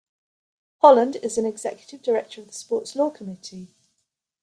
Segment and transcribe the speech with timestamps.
[0.79, 3.67] Holland is an executive director of the Sports Law Committee.